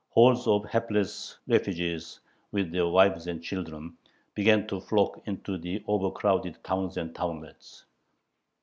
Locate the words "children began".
3.43-4.65